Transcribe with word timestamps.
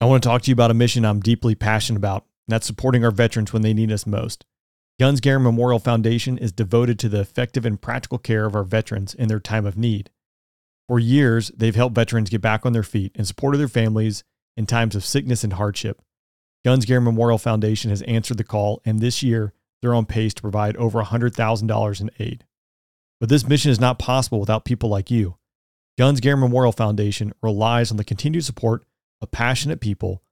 I 0.00 0.04
want 0.04 0.22
to 0.22 0.28
talk 0.28 0.42
to 0.42 0.50
you 0.50 0.52
about 0.52 0.70
a 0.70 0.74
mission 0.74 1.06
I'm 1.06 1.20
deeply 1.20 1.54
passionate 1.54 1.96
about, 1.98 2.22
and 2.46 2.52
that's 2.52 2.66
supporting 2.66 3.04
our 3.04 3.10
veterans 3.10 3.52
when 3.52 3.62
they 3.62 3.72
need 3.72 3.90
us 3.90 4.06
most. 4.06 4.44
Guns 5.00 5.20
Garin 5.20 5.42
Memorial 5.42 5.78
Foundation 5.78 6.36
is 6.36 6.52
devoted 6.52 6.98
to 6.98 7.08
the 7.08 7.20
effective 7.20 7.64
and 7.64 7.80
practical 7.80 8.18
care 8.18 8.44
of 8.44 8.54
our 8.54 8.64
veterans 8.64 9.14
in 9.14 9.28
their 9.28 9.40
time 9.40 9.64
of 9.64 9.78
need. 9.78 10.10
For 10.88 10.98
years, 10.98 11.50
they've 11.56 11.74
helped 11.74 11.94
veterans 11.94 12.30
get 12.30 12.42
back 12.42 12.66
on 12.66 12.72
their 12.72 12.82
feet 12.82 13.12
and 13.14 13.26
supported 13.26 13.58
their 13.58 13.68
families 13.68 14.22
in 14.56 14.66
times 14.66 14.94
of 14.94 15.04
sickness 15.04 15.42
and 15.42 15.54
hardship. 15.54 16.00
Guns 16.64 16.84
Garin 16.84 17.04
Memorial 17.04 17.38
Foundation 17.38 17.90
has 17.90 18.02
answered 18.02 18.36
the 18.36 18.44
call, 18.44 18.82
and 18.84 19.00
this 19.00 19.22
year 19.22 19.54
they're 19.80 19.94
on 19.94 20.06
pace 20.06 20.34
to 20.34 20.42
provide 20.42 20.76
over 20.76 21.02
$100,000 21.02 22.00
in 22.00 22.10
aid. 22.18 22.44
But 23.18 23.28
this 23.28 23.48
mission 23.48 23.70
is 23.70 23.80
not 23.80 23.98
possible 23.98 24.40
without 24.40 24.64
people 24.64 24.90
like 24.90 25.10
you. 25.10 25.36
Guns 25.98 26.20
Garin 26.20 26.40
Memorial 26.40 26.72
Foundation 26.72 27.32
relies 27.42 27.90
on 27.90 27.96
the 27.96 28.04
continued 28.04 28.44
support 28.44 28.84
of 29.20 29.30
passionate 29.30 29.80
people. 29.80 30.22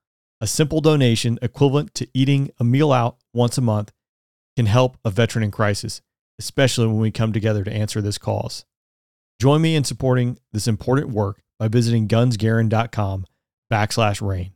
A 0.41 0.47
simple 0.47 0.81
donation 0.81 1.39
equivalent 1.41 1.93
to 1.95 2.07
eating 2.13 2.51
a 2.59 2.63
meal 2.63 2.91
out 2.91 3.17
once 3.33 3.57
a 3.57 3.61
month 3.61 3.91
can 4.55 4.65
help 4.65 4.97
a 5.03 5.09
veteran 5.09 5.43
in 5.43 5.51
crisis, 5.51 6.01
especially 6.39 6.87
when 6.87 6.99
we 6.99 7.11
come 7.11 7.33
together 7.33 7.63
to 7.63 7.73
answer 7.73 8.01
this 8.01 8.17
cause. 8.17 8.65
Join 9.39 9.61
me 9.61 9.75
in 9.75 9.83
supporting 9.83 10.37
this 10.51 10.67
important 10.67 11.09
work 11.09 11.41
by 11.59 11.67
visiting 11.67 12.07
gunsgarin.com 12.07 13.25
backslash 13.71 14.25
rain. 14.25 14.51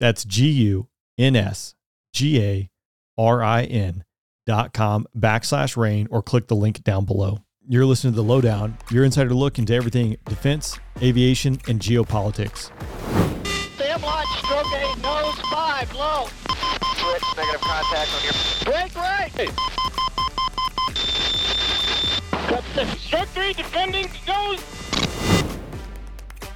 That's 0.00 0.24
G 0.24 0.48
U 0.50 0.88
N 1.18 1.36
S 1.36 1.74
G 2.12 2.42
A 2.42 2.70
R 3.16 3.42
I 3.42 3.62
N 3.64 4.04
dot 4.46 4.72
com 4.72 5.06
backslash 5.16 5.76
rain 5.76 6.08
or 6.10 6.22
click 6.22 6.48
the 6.48 6.56
link 6.56 6.82
down 6.82 7.04
below. 7.04 7.38
You're 7.66 7.86
listening 7.86 8.12
to 8.12 8.16
The 8.16 8.22
Lowdown, 8.22 8.76
your 8.90 9.04
insider 9.04 9.32
look 9.32 9.58
into 9.58 9.74
everything 9.74 10.16
defense, 10.26 10.78
aviation, 11.00 11.58
and 11.66 11.80
geopolitics. 11.80 12.70
Sam 13.76 14.00
launch, 14.02 14.28
stroke 14.38 14.72
eight, 14.74 15.02
nose 15.02 15.38
five, 15.50 15.92
low. 15.96 16.28
Switch, 16.96 17.22
negative 17.36 17.60
contact 17.60 18.14
on 18.14 18.22
your... 18.22 18.32
Break 18.64 18.94
right. 18.94 19.32
Cut 22.46 22.64
six, 22.72 23.00
stroke 23.00 23.28
three, 23.30 23.52
defending, 23.52 24.08
nose. 24.28 24.60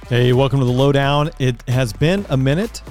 Hey, 0.07 0.31
welcome 0.31 0.59
to 0.59 0.65
The 0.65 0.71
Lowdown. 0.71 1.31
It 1.39 1.61
has 1.67 1.91
been 1.91 2.25
a 2.29 2.37
minute, 2.37 2.81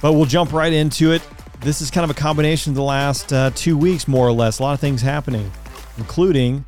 but 0.00 0.12
we'll 0.12 0.24
jump 0.24 0.52
right 0.52 0.72
into 0.72 1.10
it. 1.10 1.22
This 1.62 1.80
is 1.80 1.90
kind 1.90 2.08
of 2.08 2.16
a 2.16 2.20
combination 2.20 2.70
of 2.70 2.76
the 2.76 2.82
last 2.84 3.32
uh, 3.32 3.50
two 3.56 3.76
weeks, 3.76 4.06
more 4.06 4.28
or 4.28 4.32
less. 4.32 4.60
A 4.60 4.62
lot 4.62 4.74
of 4.74 4.80
things 4.80 5.02
happening, 5.02 5.50
including 5.98 6.64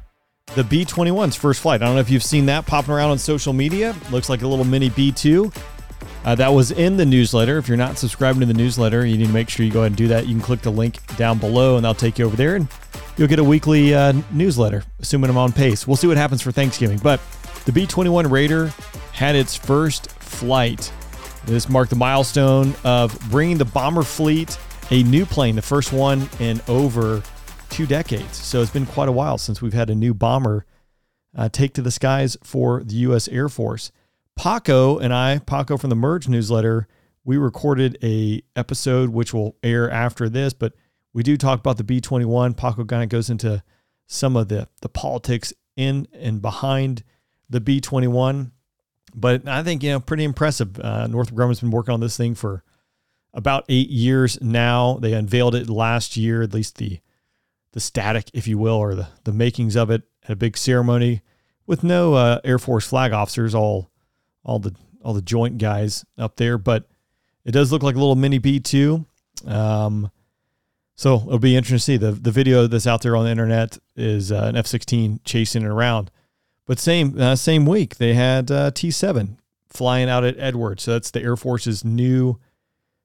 the 0.57 0.65
B 0.65 0.85
21's 0.85 1.37
first 1.37 1.61
flight. 1.61 1.83
I 1.83 1.87
don't 1.87 1.95
know 1.95 2.01
if 2.01 2.11
you've 2.11 2.25
seen 2.25 2.47
that 2.47 2.67
popping 2.67 2.95
around 2.95 3.11
on 3.11 3.19
social 3.19 3.53
media. 3.53 3.95
Looks 4.11 4.29
like 4.29 4.43
a 4.43 4.49
little 4.49 4.65
mini 4.65 4.89
B 4.89 5.13
2. 5.13 5.53
Uh, 6.27 6.35
that 6.35 6.53
was 6.53 6.73
in 6.73 6.97
the 6.97 7.07
newsletter. 7.07 7.57
If 7.57 7.69
you're 7.69 7.77
not 7.77 7.99
subscribing 7.99 8.41
to 8.41 8.47
the 8.47 8.55
newsletter, 8.55 9.07
you 9.07 9.17
need 9.17 9.29
to 9.29 9.33
make 9.33 9.49
sure 9.49 9.65
you 9.65 9.71
go 9.71 9.83
ahead 9.83 9.93
and 9.93 9.97
do 9.97 10.09
that. 10.09 10.27
You 10.27 10.35
can 10.35 10.43
click 10.43 10.61
the 10.61 10.73
link 10.73 10.99
down 11.17 11.39
below 11.39 11.77
and 11.77 11.85
they'll 11.85 11.95
take 11.95 12.19
you 12.19 12.25
over 12.25 12.35
there 12.35 12.57
and 12.57 12.67
you'll 13.17 13.29
get 13.29 13.39
a 13.39 13.45
weekly 13.45 13.95
uh, 13.95 14.13
newsletter, 14.33 14.83
assuming 14.99 15.31
I'm 15.31 15.39
on 15.39 15.53
pace. 15.53 15.87
We'll 15.87 15.97
see 15.97 16.09
what 16.09 16.17
happens 16.17 16.43
for 16.43 16.51
Thanksgiving. 16.51 16.99
But 16.99 17.21
the 17.65 17.71
B 17.71 17.87
21 17.87 18.29
Raider 18.29 18.73
had 19.13 19.37
its 19.37 19.55
first 19.55 20.11
flight. 20.11 20.93
This 21.45 21.69
marked 21.69 21.91
the 21.91 21.97
milestone 21.97 22.75
of 22.83 23.17
bringing 23.31 23.57
the 23.57 23.65
bomber 23.65 24.03
fleet 24.03 24.59
a 24.91 25.05
new 25.05 25.27
plane, 25.27 25.55
the 25.55 25.63
first 25.63 25.93
one 25.93 26.29
in 26.41 26.61
over 26.67 27.23
two 27.71 27.87
decades. 27.87 28.37
So 28.37 28.63
it's 28.63 28.73
been 28.73 28.87
quite 28.87 29.09
a 29.09 29.13
while 29.13 29.39
since 29.39 29.63
we've 29.63 29.73
had 29.73 29.91
a 29.91 29.95
new 29.95 30.13
bomber 30.13 30.67
uh, 31.37 31.49
take 31.51 31.73
to 31.75 31.83
the 31.83 31.93
skies 31.93 32.37
for 32.43 32.83
the 32.83 32.95
U.S. 32.97 33.29
Air 33.29 33.49
Force. 33.49 33.93
Paco 34.37 34.99
and 34.99 35.13
I, 35.13 35.39
Paco 35.39 35.77
from 35.77 35.91
the 35.91 35.97
Merge 35.97 36.29
newsletter, 36.29 36.87
we 37.25 37.37
recorded 37.37 37.99
a 38.03 38.43
episode 38.55 39.09
which 39.11 39.35
will 39.35 39.57
air 39.63 39.91
after 39.91 40.29
this, 40.29 40.53
but 40.53 40.75
we 41.13 41.23
do 41.23 41.37
talk 41.37 41.59
about 41.59 41.79
the 41.79 41.85
B-21. 41.85 42.57
Paco 42.57 42.85
kind 42.85 43.03
of 43.03 43.09
goes 43.09 43.31
into 43.31 43.63
some 44.07 44.37
of 44.37 44.49
the 44.49 44.69
the 44.83 44.89
politics 44.89 45.53
in 45.77 46.07
and 46.13 46.41
behind 46.41 47.03
the 47.49 47.61
B-21. 47.61 48.53
But 49.15 49.49
I 49.49 49.63
think, 49.63 49.83
you 49.83 49.91
know, 49.91 50.01
pretty 50.01 50.25
impressive. 50.25 50.79
Uh, 50.79 51.07
Northrop 51.07 51.39
Grumman's 51.39 51.61
been 51.61 51.71
working 51.71 51.95
on 51.95 52.01
this 52.01 52.17
thing 52.17 52.35
for 52.35 52.63
about 53.33 53.65
eight 53.69 53.89
years 53.89 54.39
now. 54.43 54.99
They 55.01 55.15
unveiled 55.15 55.55
it 55.55 55.71
last 55.71 56.17
year, 56.17 56.43
at 56.43 56.55
least 56.55 56.77
the 56.77 57.01
the 57.73 57.81
static, 57.81 58.31
if 58.33 58.47
you 58.47 58.59
will, 58.59 58.77
or 58.77 58.95
the, 58.95 59.09
the 59.25 59.33
makings 59.33 59.77
of 59.77 59.91
it 59.91 60.03
at 60.25 60.31
a 60.31 60.37
big 60.37 60.57
ceremony 60.57 61.23
with 61.67 61.83
no 61.83 62.15
uh, 62.15 62.41
Air 62.45 62.59
Force 62.59 62.87
flag 62.87 63.13
officers, 63.13 63.55
all 63.55 63.91
all 64.47 64.59
the 64.59 64.75
all 65.03 65.13
the 65.13 65.21
joint 65.21 65.59
guys 65.59 66.07
up 66.17 66.37
there. 66.37 66.57
But 66.57 66.89
it 67.45 67.53
does 67.53 67.71
look 67.71 67.83
like 67.83 67.97
a 67.97 67.99
little 67.99 68.17
mini 68.17 68.39
B 68.39 68.59
two. 68.61 69.05
Um, 69.47 70.11
so 70.95 71.17
it'll 71.27 71.39
be 71.39 71.57
interesting 71.57 71.99
to 71.99 72.03
see 72.03 72.07
the 72.07 72.13
the 72.13 72.31
video 72.31 72.67
that's 72.67 72.87
out 72.87 73.03
there 73.03 73.17
on 73.17 73.27
the 73.27 73.31
internet 73.31 73.79
is 73.95 74.33
uh, 74.33 74.47
an 74.47 74.57
F 74.57 74.67
sixteen 74.67 75.21
chasing 75.25 75.63
it 75.63 75.69
around. 75.69 76.11
But 76.65 76.79
same 76.79 77.21
uh, 77.21 77.37
same 77.37 77.67
week 77.67 77.97
they 77.97 78.15
had 78.15 78.51
uh, 78.51 78.71
T 78.71 78.91
seven 78.91 79.39
flying 79.69 80.09
out 80.09 80.25
at 80.25 80.39
Edwards. 80.39 80.85
So 80.85 80.93
that's 80.93 81.11
the 81.11 81.21
Air 81.21 81.37
Force's 81.37 81.85
new 81.85 82.41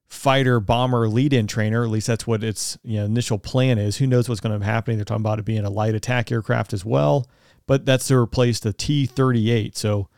fighter 0.06 0.60
bomber 0.60 1.08
lead-in 1.08 1.46
trainer. 1.46 1.84
At 1.84 1.90
least 1.90 2.06
that's 2.06 2.26
what 2.26 2.42
its 2.42 2.78
you 2.82 2.98
know, 2.98 3.04
initial 3.04 3.38
plan 3.38 3.78
is. 3.78 3.96
Who 3.96 4.06
knows 4.06 4.28
what's 4.28 4.40
going 4.40 4.58
to 4.58 4.64
happen? 4.64 4.96
They're 4.96 5.04
talking 5.04 5.22
about 5.22 5.38
it 5.38 5.44
being 5.44 5.64
a 5.64 5.70
light 5.70 5.94
attack 5.94 6.30
aircraft 6.30 6.72
as 6.72 6.84
well, 6.84 7.26
but 7.66 7.86
that's 7.86 8.08
to 8.08 8.16
replace 8.16 8.60
the 8.60 8.72
T-38. 8.72 9.76
So 9.76 10.08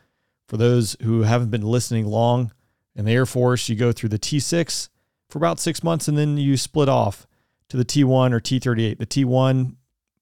for 0.47 0.57
those 0.57 0.95
who 1.01 1.23
haven't 1.23 1.49
been 1.49 1.63
listening 1.63 2.05
long 2.05 2.51
in 2.95 3.05
the 3.05 3.11
Air 3.11 3.25
Force, 3.25 3.67
you 3.69 3.75
go 3.75 3.91
through 3.91 4.09
the 4.09 4.19
T6 4.19 4.89
for 5.29 5.37
about 5.37 5.59
six 5.59 5.83
months, 5.83 6.07
and 6.07 6.17
then 6.17 6.37
you 6.37 6.57
split 6.57 6.89
off 6.89 7.27
to 7.69 7.77
the 7.77 7.85
T1 7.85 8.31
or 8.31 8.39
T38. 8.39 8.97
The 8.97 9.05
T1 9.05 9.75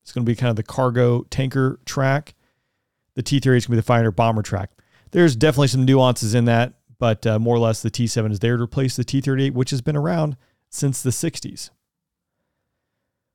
is 0.06 0.12
going 0.12 0.26
to 0.26 0.30
be 0.30 0.36
kind 0.36 0.50
of 0.50 0.56
the 0.56 0.64
cargo 0.64 1.24
tanker 1.30 1.80
track. 1.86 2.36
The 3.16 3.24
T38 3.24 3.36
is 3.36 3.44
going 3.44 3.60
to 3.60 3.70
be 3.72 3.76
the 3.78 3.84
fighter 3.84 4.12
bomber 4.12 4.42
track. 4.42 4.72
There's 5.12 5.36
definitely 5.36 5.68
some 5.68 5.86
nuances 5.86 6.34
in 6.34 6.46
that 6.46 6.74
but 7.04 7.28
uh, 7.28 7.38
more 7.38 7.54
or 7.54 7.60
less 7.60 7.82
the 7.82 7.92
T7 7.92 8.32
is 8.32 8.40
there 8.40 8.56
to 8.56 8.64
replace 8.64 8.96
the 8.96 9.04
T38, 9.04 9.52
which 9.52 9.72
has 9.72 9.82
been 9.82 9.98
around 9.98 10.38
since 10.70 11.04
the 11.04 11.10
60s. 11.10 11.70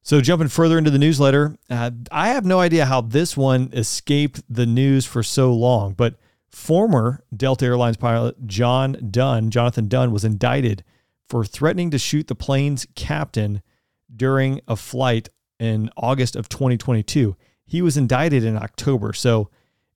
So, 0.03 0.23
jumping 0.23 0.49
further 0.49 0.79
into 0.79 0.91
the 0.91 0.99
newsletter, 0.99 1.59
uh, 1.69 1.91
I 2.11 2.29
have 2.29 2.47
no 2.47 2.61
idea 2.61 2.87
how 2.87 3.03
this 3.03 3.37
one 3.37 3.69
escaped 3.75 4.43
the 4.49 4.65
news 4.65 5.05
for 5.05 5.23
so 5.23 5.53
long, 5.53 5.93
but 5.93 6.15
former 6.51 7.25
Delta 7.35 7.67
Airlines 7.67 7.97
pilot 7.97 8.47
John 8.47 9.09
Dunn, 9.11 9.51
Jonathan 9.51 9.89
Dunn, 9.89 10.13
was 10.13 10.25
indicted 10.25 10.85
for 11.29 11.45
threatening 11.45 11.91
to 11.91 11.99
shoot 11.99 12.27
the 12.27 12.35
plane's 12.35 12.87
captain 12.95 13.63
during 14.15 14.61
a 14.67 14.77
flight 14.77 15.29
in 15.59 15.91
August 15.97 16.37
of 16.37 16.49
2022. 16.49 17.37
He 17.67 17.83
was 17.83 17.97
indicted 17.97 18.45
in 18.45 18.57
October. 18.57 19.13
So, 19.13 19.51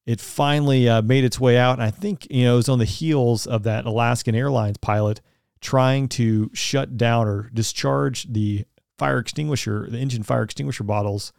it 0.05 0.21
finally 0.21 0.89
uh, 0.89 1.03
made 1.03 1.25
its 1.25 1.39
way 1.39 1.57
out. 1.57 1.75
And 1.75 1.83
I 1.83 1.91
think, 1.91 2.27
you 2.31 2.45
know, 2.45 2.55
it 2.55 2.57
was 2.57 2.69
on 2.69 2.79
the 2.79 2.85
heels 2.85 3.47
of 3.47 3.63
that 3.65 3.85
Alaskan 3.85 4.35
Airlines 4.35 4.79
pilot 4.79 5.21
trying 5.61 6.09
to 6.09 6.51
shut 6.53 6.97
down 6.97 7.29
or 7.29 7.51
discharge 7.55 8.25
the 8.33 8.65
fire 8.99 9.19
extinguisher, 9.19 9.87
the 9.89 9.99
engine 9.99 10.25
fire 10.25 10.43
extinguisher 10.43 10.85
bottles 10.85 11.33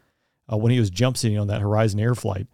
uh, 0.52 0.57
when 0.57 0.72
he 0.72 0.79
was 0.79 0.90
jump 0.90 1.18
seating 1.18 1.38
on 1.38 1.47
that 1.47 1.62
Horizon 1.62 2.00
Air 2.00 2.16
flight. 2.16 2.47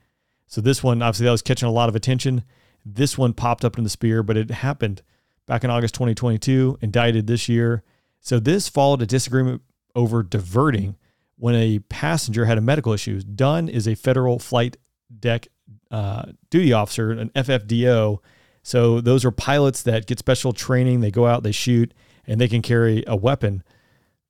So 0.49 0.61
this 0.61 0.83
one, 0.83 1.01
obviously, 1.01 1.25
that 1.25 1.31
was 1.31 1.43
catching 1.43 1.69
a 1.69 1.71
lot 1.71 1.89
of 1.89 1.95
attention. 1.95 2.43
This 2.83 3.17
one 3.17 3.33
popped 3.33 3.63
up 3.63 3.77
in 3.77 3.83
the 3.83 3.89
spear, 3.89 4.23
but 4.23 4.35
it 4.35 4.49
happened 4.49 5.03
back 5.45 5.63
in 5.63 5.69
August 5.69 5.93
2022, 5.93 6.79
indicted 6.81 7.27
this 7.27 7.47
year. 7.47 7.83
So 8.19 8.39
this 8.39 8.67
followed 8.67 9.01
a 9.03 9.05
disagreement 9.05 9.61
over 9.95 10.23
diverting 10.23 10.97
when 11.37 11.53
a 11.53 11.79
passenger 11.79 12.45
had 12.45 12.57
a 12.57 12.61
medical 12.61 12.93
issue. 12.93 13.21
Dunn 13.21 13.69
is 13.69 13.87
a 13.87 13.95
federal 13.95 14.39
flight 14.39 14.75
deck 15.19 15.47
uh, 15.91 16.25
duty 16.49 16.73
officer, 16.73 17.11
an 17.11 17.29
FFDO. 17.29 18.17
So 18.63 19.01
those 19.01 19.23
are 19.23 19.31
pilots 19.31 19.83
that 19.83 20.07
get 20.07 20.17
special 20.17 20.51
training. 20.51 21.01
They 21.01 21.11
go 21.11 21.27
out, 21.27 21.43
they 21.43 21.51
shoot, 21.51 21.93
and 22.25 22.41
they 22.41 22.47
can 22.47 22.63
carry 22.63 23.03
a 23.05 23.15
weapon 23.15 23.63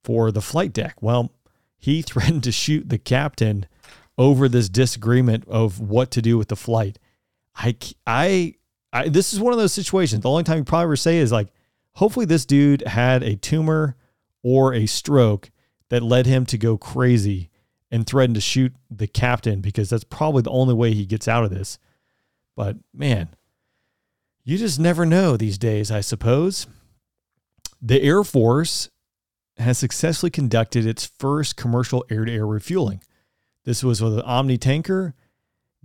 for 0.04 0.30
the 0.30 0.42
flight 0.42 0.74
deck. 0.74 0.96
Well, 1.00 1.32
he 1.78 2.02
threatened 2.02 2.44
to 2.44 2.52
shoot 2.52 2.90
the 2.90 2.98
captain 2.98 3.66
over 4.20 4.50
this 4.50 4.68
disagreement 4.68 5.42
of 5.48 5.80
what 5.80 6.10
to 6.10 6.20
do 6.20 6.36
with 6.36 6.48
the 6.48 6.56
flight. 6.56 6.98
I, 7.56 7.74
I, 8.06 8.54
I, 8.92 9.08
this 9.08 9.32
is 9.32 9.40
one 9.40 9.54
of 9.54 9.58
those 9.58 9.72
situations. 9.72 10.20
The 10.20 10.28
only 10.28 10.44
time 10.44 10.58
you 10.58 10.64
probably 10.64 10.84
ever 10.84 10.96
say 10.96 11.16
is 11.16 11.32
like, 11.32 11.48
hopefully 11.94 12.26
this 12.26 12.44
dude 12.44 12.86
had 12.86 13.22
a 13.22 13.36
tumor 13.36 13.96
or 14.42 14.74
a 14.74 14.84
stroke 14.84 15.50
that 15.88 16.02
led 16.02 16.26
him 16.26 16.44
to 16.46 16.58
go 16.58 16.76
crazy 16.76 17.48
and 17.90 18.06
threaten 18.06 18.34
to 18.34 18.42
shoot 18.42 18.74
the 18.90 19.06
captain 19.06 19.62
because 19.62 19.88
that's 19.88 20.04
probably 20.04 20.42
the 20.42 20.50
only 20.50 20.74
way 20.74 20.92
he 20.92 21.06
gets 21.06 21.26
out 21.26 21.44
of 21.44 21.50
this. 21.50 21.78
But 22.54 22.76
man, 22.92 23.30
you 24.44 24.58
just 24.58 24.78
never 24.78 25.06
know 25.06 25.38
these 25.38 25.56
days, 25.56 25.90
I 25.90 26.02
suppose. 26.02 26.66
The 27.80 28.02
Air 28.02 28.22
Force 28.22 28.90
has 29.56 29.78
successfully 29.78 30.28
conducted 30.28 30.84
its 30.84 31.10
first 31.18 31.56
commercial 31.56 32.04
air 32.10 32.26
to 32.26 32.32
air 32.32 32.46
refueling. 32.46 33.00
This 33.70 33.84
was 33.84 34.02
with 34.02 34.14
an 34.14 34.22
Omni 34.22 34.58
tanker 34.58 35.14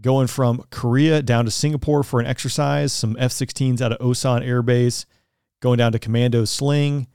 going 0.01 0.25
from 0.25 0.63
Korea 0.71 1.21
down 1.21 1.45
to 1.45 1.51
Singapore 1.51 2.01
for 2.01 2.19
an 2.19 2.25
exercise, 2.25 2.91
some 2.91 3.15
F 3.19 3.29
16s 3.29 3.79
out 3.79 3.91
of 3.91 3.99
Osan 3.99 4.43
Air 4.43 4.63
Base, 4.63 5.05
going 5.59 5.77
down 5.77 5.91
to 5.91 5.99
commando 5.99 6.45
sling. 6.45 7.05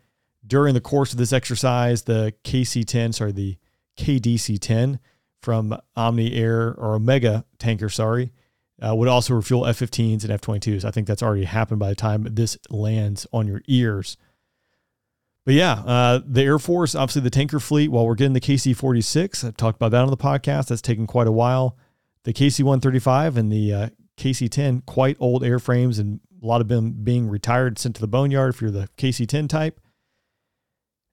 During 0.46 0.74
the 0.74 0.80
course 0.80 1.10
of 1.10 1.18
this 1.18 1.32
exercise, 1.32 2.02
the 2.02 2.34
KC 2.44 2.84
10, 2.84 3.14
sorry, 3.14 3.32
the 3.32 3.56
KDC 3.98 4.60
10 4.60 5.00
from 5.42 5.76
Omni 5.96 6.34
Air 6.34 6.76
or 6.78 6.94
Omega 6.94 7.44
tanker, 7.58 7.88
sorry, 7.88 8.30
uh, 8.80 8.94
would 8.94 9.08
also 9.08 9.34
refuel 9.34 9.66
F 9.66 9.80
15s 9.80 10.22
and 10.22 10.30
F 10.30 10.40
22s. 10.40 10.84
I 10.84 10.92
think 10.92 11.08
that's 11.08 11.20
already 11.24 11.46
happened 11.46 11.80
by 11.80 11.88
the 11.88 11.96
time 11.96 12.28
this 12.30 12.56
lands 12.70 13.26
on 13.32 13.48
your 13.48 13.62
ears. 13.66 14.16
But 15.50 15.56
yeah, 15.56 15.72
uh, 15.72 16.20
the 16.24 16.42
Air 16.42 16.60
Force, 16.60 16.94
obviously 16.94 17.22
the 17.22 17.30
tanker 17.30 17.58
fleet, 17.58 17.88
while 17.88 18.06
we're 18.06 18.14
getting 18.14 18.34
the 18.34 18.40
KC 18.40 18.76
46, 18.76 19.42
I've 19.42 19.56
talked 19.56 19.74
about 19.74 19.90
that 19.90 20.04
on 20.04 20.08
the 20.08 20.16
podcast. 20.16 20.68
That's 20.68 20.80
taken 20.80 21.08
quite 21.08 21.26
a 21.26 21.32
while. 21.32 21.76
The 22.22 22.32
KC 22.32 22.62
135 22.62 23.36
and 23.36 23.50
the 23.50 23.74
uh, 23.74 23.88
KC 24.16 24.48
10, 24.48 24.82
quite 24.82 25.16
old 25.18 25.42
airframes, 25.42 25.98
and 25.98 26.20
a 26.40 26.46
lot 26.46 26.60
of 26.60 26.68
them 26.68 26.92
being 27.02 27.28
retired, 27.28 27.80
sent 27.80 27.96
to 27.96 28.00
the 28.00 28.06
boneyard 28.06 28.54
if 28.54 28.62
you're 28.62 28.70
the 28.70 28.88
KC 28.96 29.26
10 29.26 29.48
type. 29.48 29.80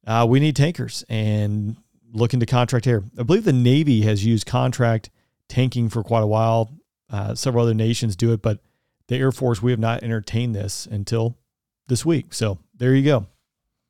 Uh, 0.05 0.27
we 0.29 0.39
need 0.39 0.55
tankers 0.55 1.03
and 1.09 1.75
looking 2.13 2.39
to 2.39 2.45
contract 2.45 2.85
air. 2.85 3.05
I 3.17 3.23
believe 3.23 3.43
the 3.43 3.51
Navy 3.51 4.01
has 4.01 4.23
used 4.23 4.45
contract 4.45 5.09
tanking 5.49 5.89
for 5.89 6.03
quite 6.03 6.21
a 6.21 6.27
while. 6.27 6.77
Uh, 7.09 7.33
several 7.33 7.63
other 7.63 7.73
nations 7.73 8.15
do 8.15 8.33
it, 8.33 8.43
but 8.43 8.59
the 9.07 9.15
Air 9.15 9.31
Force, 9.31 9.63
we 9.63 9.71
have 9.71 9.79
not 9.79 10.03
entertained 10.03 10.53
this 10.53 10.85
until 10.85 11.39
this 11.87 12.05
week. 12.05 12.35
So 12.35 12.59
there 12.75 12.93
you 12.93 13.03
go. 13.03 13.25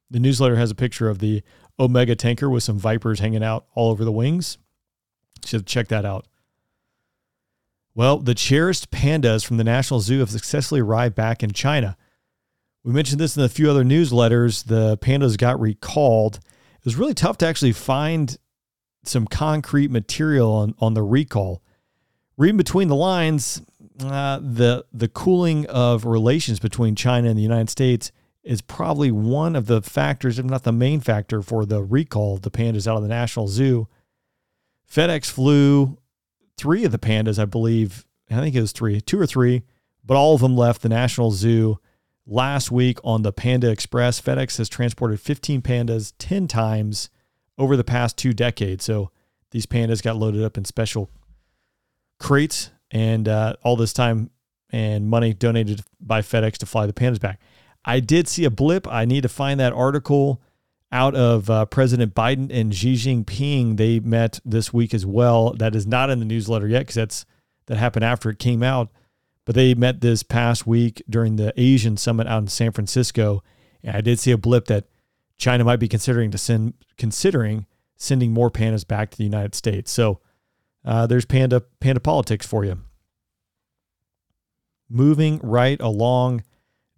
The 0.09 0.19
newsletter 0.19 0.55
has 0.55 0.71
a 0.71 0.75
picture 0.75 1.09
of 1.09 1.19
the 1.19 1.43
Omega 1.79 2.15
tanker 2.15 2.49
with 2.49 2.63
some 2.63 2.79
Vipers 2.79 3.19
hanging 3.19 3.43
out 3.43 3.65
all 3.75 3.91
over 3.91 4.05
the 4.05 4.11
wings. 4.11 4.57
So 5.43 5.59
check 5.59 5.89
that 5.89 6.05
out. 6.05 6.27
Well, 7.93 8.19
the 8.19 8.35
cherished 8.35 8.91
pandas 8.91 9.45
from 9.45 9.57
the 9.57 9.63
National 9.63 9.99
Zoo 9.99 10.19
have 10.19 10.29
successfully 10.29 10.81
arrived 10.81 11.15
back 11.15 11.41
in 11.41 11.51
China. 11.51 11.97
We 12.83 12.93
mentioned 12.93 13.19
this 13.19 13.35
in 13.35 13.43
a 13.43 13.49
few 13.49 13.69
other 13.69 13.83
newsletters. 13.83 14.65
The 14.65 14.97
pandas 14.99 15.37
got 15.37 15.59
recalled. 15.59 16.35
It 16.35 16.85
was 16.85 16.95
really 16.95 17.13
tough 17.13 17.37
to 17.39 17.47
actually 17.47 17.73
find 17.73 18.37
some 19.03 19.25
concrete 19.25 19.91
material 19.91 20.51
on, 20.51 20.75
on 20.79 20.93
the 20.93 21.01
recall. 21.03 21.63
Reading 22.37 22.57
between 22.57 22.87
the 22.87 22.95
lines, 22.95 23.61
uh, 23.99 24.39
the 24.39 24.85
the 24.93 25.07
cooling 25.07 25.65
of 25.65 26.05
relations 26.05 26.59
between 26.59 26.95
China 26.95 27.29
and 27.29 27.37
the 27.37 27.41
United 27.41 27.69
States 27.69 28.11
is 28.47 28.61
probably 28.61 29.11
one 29.11 29.55
of 29.55 29.67
the 29.67 29.81
factors, 29.81 30.39
if 30.39 30.45
not 30.45 30.63
the 30.63 30.71
main 30.71 31.01
factor, 31.01 31.41
for 31.41 31.65
the 31.65 31.83
recall 31.83 32.35
of 32.35 32.41
the 32.41 32.51
pandas 32.51 32.87
out 32.87 32.95
of 32.95 33.03
the 33.03 33.09
National 33.09 33.47
Zoo. 33.47 33.87
FedEx 34.89 35.25
flew 35.25 35.97
three 36.55 36.85
of 36.85 36.91
the 36.91 36.97
pandas, 36.97 37.37
I 37.37 37.45
believe. 37.45 38.05
I 38.31 38.35
think 38.35 38.55
it 38.55 38.61
was 38.61 38.71
three, 38.71 39.01
two 39.01 39.19
or 39.19 39.27
three, 39.27 39.63
but 40.03 40.15
all 40.15 40.33
of 40.33 40.41
them 40.41 40.55
left 40.55 40.81
the 40.81 40.89
National 40.89 41.31
Zoo 41.31 41.79
last 42.25 42.71
week 42.71 42.99
on 43.03 43.21
the 43.21 43.33
Panda 43.33 43.69
Express. 43.69 44.21
FedEx 44.21 44.57
has 44.57 44.69
transported 44.69 45.19
15 45.19 45.61
pandas 45.61 46.13
10 46.17 46.47
times 46.47 47.09
over 47.57 47.75
the 47.75 47.83
past 47.83 48.17
two 48.17 48.33
decades. 48.33 48.85
So 48.85 49.11
these 49.51 49.65
pandas 49.65 50.01
got 50.01 50.15
loaded 50.15 50.43
up 50.43 50.57
in 50.57 50.65
special 50.65 51.09
crates 52.19 52.71
and 52.91 53.27
uh, 53.27 53.55
all 53.63 53.75
this 53.75 53.93
time 53.93 54.29
and 54.69 55.07
money 55.07 55.33
donated 55.33 55.81
by 55.99 56.21
FedEx 56.21 56.53
to 56.57 56.65
fly 56.65 56.85
the 56.85 56.93
pandas 56.93 57.19
back. 57.19 57.39
I 57.85 57.99
did 57.99 58.27
see 58.27 58.43
a 58.45 58.49
blip. 58.49 58.87
I 58.87 59.05
need 59.05 59.21
to 59.21 59.29
find 59.29 59.59
that 59.59 59.73
article 59.73 60.41
out 60.91 61.15
of 61.15 61.49
uh, 61.49 61.65
President 61.65 62.13
Biden 62.15 62.49
and 62.51 62.73
Xi 62.73 62.93
Jinping. 62.93 63.77
They 63.77 63.99
met 63.99 64.39
this 64.45 64.73
week 64.73 64.93
as 64.93 65.05
well. 65.05 65.53
That 65.53 65.75
is 65.75 65.85
not 65.85 66.09
in 66.09 66.19
the 66.19 66.25
newsletter 66.25 66.67
yet 66.67 66.79
because 66.79 66.95
that's 66.95 67.25
that 67.67 67.77
happened 67.77 68.05
after 68.05 68.29
it 68.29 68.39
came 68.39 68.63
out. 68.63 68.89
But 69.45 69.55
they 69.55 69.73
met 69.73 70.01
this 70.01 70.23
past 70.23 70.67
week 70.67 71.01
during 71.09 71.37
the 71.37 71.53
Asian 71.55 71.97
summit 71.97 72.27
out 72.27 72.41
in 72.41 72.47
San 72.47 72.71
Francisco. 72.71 73.43
And 73.83 73.95
I 73.95 74.01
did 74.01 74.19
see 74.19 74.31
a 74.31 74.37
blip 74.37 74.65
that 74.67 74.85
China 75.37 75.63
might 75.63 75.79
be 75.79 75.87
considering 75.87 76.31
to 76.31 76.37
send 76.37 76.73
considering 76.97 77.65
sending 77.95 78.31
more 78.31 78.51
pandas 78.51 78.87
back 78.87 79.11
to 79.11 79.17
the 79.17 79.23
United 79.23 79.55
States. 79.55 79.91
So 79.91 80.19
uh, 80.85 81.07
there's 81.07 81.25
panda 81.25 81.61
panda 81.79 81.99
politics 81.99 82.45
for 82.45 82.65
you. 82.65 82.79
Moving 84.89 85.39
right 85.43 85.79
along 85.81 86.43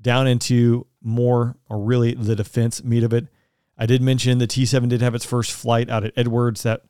down 0.01 0.27
into 0.27 0.87
more 1.01 1.55
or 1.69 1.79
really 1.79 2.13
the 2.13 2.35
defense 2.35 2.83
meat 2.83 3.03
of 3.03 3.13
it. 3.13 3.27
I 3.77 3.85
did 3.85 4.01
mention 4.01 4.37
the 4.37 4.47
T7 4.47 4.89
did 4.89 5.01
have 5.01 5.15
its 5.15 5.25
first 5.25 5.51
flight 5.51 5.89
out 5.89 6.03
at 6.03 6.13
Edwards 6.15 6.63
that 6.63 6.81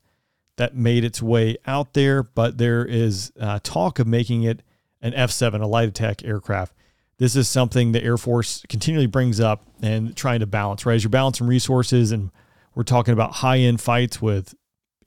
that 0.57 0.75
made 0.75 1.05
its 1.05 1.21
way 1.21 1.55
out 1.65 1.93
there, 1.93 2.21
but 2.21 2.57
there 2.57 2.83
is 2.83 3.31
uh, 3.39 3.59
talk 3.63 3.97
of 3.97 4.07
making 4.07 4.43
it 4.43 4.61
an 5.01 5.13
F7, 5.13 5.61
a 5.61 5.65
light 5.65 5.87
attack 5.87 6.25
aircraft. 6.25 6.73
This 7.17 7.37
is 7.37 7.47
something 7.47 7.93
the 7.93 8.03
Air 8.03 8.17
Force 8.17 8.65
continually 8.67 9.07
brings 9.07 9.39
up 9.39 9.63
and 9.81 10.15
trying 10.17 10.41
to 10.41 10.45
balance, 10.45 10.85
right? 10.85 10.95
As 10.95 11.03
you're 11.03 11.09
balancing 11.09 11.47
resources, 11.47 12.11
and 12.11 12.29
we're 12.75 12.83
talking 12.83 13.13
about 13.13 13.35
high 13.35 13.59
end 13.59 13.79
fights 13.79 14.21
with 14.21 14.53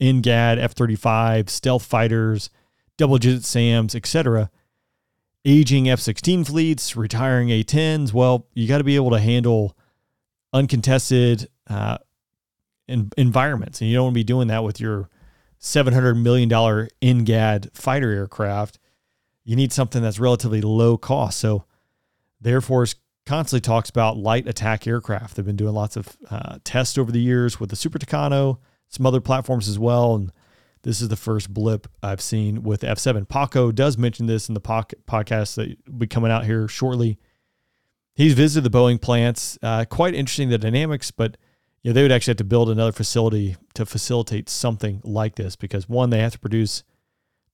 NGAD, 0.01 0.57
F 0.57 0.71
35, 0.71 1.51
stealth 1.51 1.85
fighters, 1.85 2.49
double 2.97 3.19
digit 3.19 3.43
SAMs, 3.43 3.93
etc 3.93 4.49
aging 5.45 5.89
F 5.89 5.99
16 5.99 6.45
fleets, 6.45 6.95
retiring 6.95 7.49
A 7.49 7.63
10s. 7.63 8.13
Well, 8.13 8.47
you 8.53 8.67
got 8.67 8.77
to 8.77 8.83
be 8.83 8.95
able 8.95 9.11
to 9.11 9.19
handle 9.19 9.77
uncontested 10.53 11.49
uh, 11.67 11.97
in, 12.87 13.11
environments. 13.17 13.81
And 13.81 13.89
you 13.89 13.95
don't 13.95 14.05
want 14.05 14.13
to 14.13 14.19
be 14.19 14.23
doing 14.23 14.47
that 14.47 14.63
with 14.63 14.79
your 14.79 15.09
$700 15.59 16.21
million 16.21 16.49
NGAD 16.49 17.75
fighter 17.75 18.11
aircraft. 18.11 18.79
You 19.43 19.55
need 19.55 19.73
something 19.73 20.01
that's 20.01 20.19
relatively 20.19 20.61
low 20.61 20.97
cost. 20.97 21.39
So 21.39 21.65
the 22.39 22.51
Air 22.51 22.61
Force 22.61 22.95
constantly 23.25 23.61
talks 23.61 23.89
about 23.89 24.17
light 24.17 24.47
attack 24.47 24.85
aircraft. 24.87 25.35
They've 25.35 25.45
been 25.45 25.55
doing 25.55 25.73
lots 25.73 25.95
of 25.95 26.17
uh, 26.29 26.59
tests 26.63 26.97
over 26.97 27.11
the 27.11 27.21
years 27.21 27.59
with 27.59 27.69
the 27.69 27.75
Super 27.75 27.99
Tucano, 27.99 28.59
some 28.89 29.05
other 29.05 29.21
platforms 29.21 29.67
as 29.67 29.79
well. 29.79 30.15
And 30.15 30.31
this 30.83 31.01
is 31.01 31.07
the 31.07 31.15
first 31.15 31.53
blip 31.53 31.87
I've 32.01 32.21
seen 32.21 32.63
with 32.63 32.81
F7. 32.81 33.27
Paco 33.27 33.71
does 33.71 33.97
mention 33.97 34.25
this 34.25 34.47
in 34.47 34.53
the 34.53 34.61
podcast 34.61 35.55
that 35.55 35.77
will 35.87 35.99
be 35.99 36.07
coming 36.07 36.31
out 36.31 36.45
here 36.45 36.67
shortly. 36.67 37.17
He's 38.15 38.33
visited 38.33 38.69
the 38.69 38.77
Boeing 38.77 39.01
plants. 39.01 39.57
Uh, 39.63 39.85
quite 39.85 40.13
interesting 40.13 40.49
the 40.49 40.57
dynamics, 40.57 41.09
but 41.09 41.37
you 41.81 41.89
know, 41.89 41.93
they 41.93 42.01
would 42.01 42.11
actually 42.11 42.31
have 42.31 42.37
to 42.37 42.43
build 42.43 42.69
another 42.69 42.91
facility 42.91 43.55
to 43.73 43.85
facilitate 43.85 44.49
something 44.49 45.01
like 45.03 45.35
this 45.35 45.55
because 45.55 45.89
one, 45.89 46.09
they 46.09 46.19
have 46.19 46.33
to 46.33 46.39
produce 46.39 46.83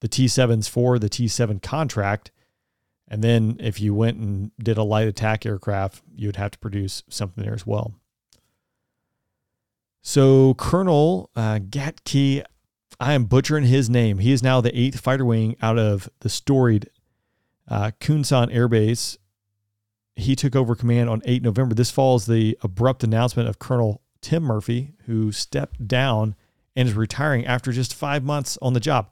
the 0.02 0.10
T7s 0.10 0.70
for 0.70 1.00
the 1.00 1.10
T7 1.10 1.62
contract. 1.62 2.32
And 3.08 3.24
then 3.24 3.58
if 3.60 3.80
you 3.80 3.94
went 3.94 4.18
and 4.18 4.52
did 4.58 4.78
a 4.78 4.84
light 4.84 5.08
attack 5.08 5.46
aircraft, 5.46 6.04
you 6.16 6.28
would 6.28 6.36
have 6.36 6.52
to 6.52 6.60
produce 6.60 7.04
something 7.10 7.44
there 7.44 7.54
as 7.54 7.66
well. 7.66 7.94
So 10.02 10.54
Colonel 10.56 11.30
uh, 11.36 11.60
Gatki 11.60 12.44
I 13.00 13.14
am 13.14 13.26
butchering 13.26 13.66
his 13.66 13.90
name. 13.90 14.18
He 14.20 14.32
is 14.32 14.44
now 14.44 14.60
the 14.60 14.78
eighth 14.78 15.00
fighter 15.00 15.24
wing 15.24 15.56
out 15.62 15.80
of 15.80 16.10
the 16.20 16.30
storied 16.30 16.90
uh, 17.68 17.92
Kunsan 18.00 18.54
Air 18.54 18.68
Base. 18.68 19.18
He 20.16 20.36
took 20.36 20.56
over 20.56 20.76
command 20.76 21.10
on 21.10 21.22
8 21.24 21.42
November. 21.42 21.74
This 21.74 21.92
follows 21.92 22.26
the 22.26 22.58
abrupt 22.62 23.04
announcement 23.04 23.48
of 23.48 23.58
Colonel 23.58 24.02
Tim 24.22 24.44
Murphy, 24.44 24.92
who 25.06 25.32
stepped 25.32 25.88
down 25.88 26.36
and 26.76 26.90
is 26.90 26.96
retiring 26.96 27.46
after 27.46 27.72
just 27.72 27.94
five 27.94 28.24
months 28.24 28.58
on 28.62 28.74
the 28.74 28.82
job. 28.82 29.10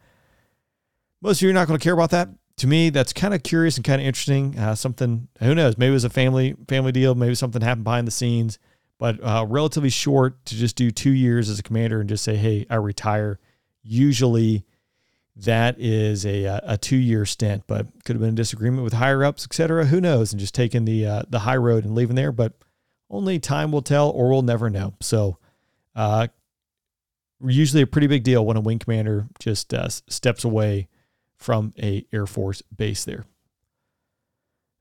Most 1.22 1.38
of 1.38 1.44
you 1.44 1.50
are 1.50 1.54
not 1.54 1.68
going 1.68 1.80
to 1.80 1.84
care 1.84 1.94
about 1.94 2.10
that. 2.12 2.30
To 2.58 2.68
me, 2.68 2.90
that's 2.90 3.14
kind 3.14 3.34
of 3.34 3.44
curious 3.44 3.78
and 3.78 3.86
kind 3.86 4.02
of 4.02 4.08
interesting. 4.08 4.58
Uh, 4.60 4.76
something, 4.76 5.30
who 5.40 5.56
knows? 5.56 5.78
Maybe 5.78 5.92
it 5.92 5.94
was 5.94 6.04
a 6.04 6.10
family 6.10 6.56
family 6.68 6.92
deal. 6.92 7.16
Maybe 7.16 7.36
something 7.36 7.62
happened 7.62 7.84
behind 7.84 8.08
the 8.08 8.12
scenes. 8.12 8.60
But 9.00 9.24
uh, 9.24 9.46
relatively 9.48 9.92
short 9.92 10.44
to 10.46 10.56
just 10.56 10.76
do 10.76 10.90
two 10.90 11.12
years 11.12 11.50
as 11.50 11.60
a 11.60 11.64
commander 11.64 12.00
and 12.00 12.10
just 12.10 12.24
say, 12.24 12.36
"Hey, 12.36 12.66
I 12.70 12.76
retire." 12.76 13.40
Usually 13.84 14.66
that 15.36 15.80
is 15.80 16.26
a, 16.26 16.46
a 16.64 16.78
two 16.78 16.98
year 16.98 17.26
stint, 17.26 17.64
but 17.68 17.88
could 18.04 18.16
have 18.16 18.22
been 18.22 18.34
a 18.34 18.36
disagreement 18.36 18.84
with 18.84 18.94
higher 18.94 19.24
ups, 19.24 19.46
et 19.50 19.54
cetera. 19.54 19.86
Who 19.86 20.02
knows? 20.02 20.34
And 20.34 20.40
just 20.40 20.56
taking 20.56 20.86
the, 20.86 21.06
uh, 21.06 21.24
the 21.30 21.40
high 21.40 21.58
road 21.58 21.86
and 21.86 21.94
leaving 21.94 22.16
there, 22.16 22.32
but 22.32 22.54
only 23.10 23.40
time 23.40 23.72
will 23.72 23.82
tell 23.82 24.10
or 24.10 24.30
we'll 24.30 24.42
never 24.42 24.70
know. 24.70 24.96
So, 25.00 25.38
uh, 25.96 26.28
usually 27.46 27.84
a 27.84 27.88
pretty 27.88 28.08
big 28.08 28.24
deal 28.24 28.46
when 28.46 28.58
a 28.58 28.62
wing 28.62 28.80
commander 28.80 29.28
just 29.40 29.74
uh, 29.74 29.90
steps 29.90 30.44
away 30.44 30.88
from 31.36 31.74
a 31.78 32.06
Air 32.12 32.26
Force 32.26 32.64
base 32.76 33.06
there. 33.06 33.26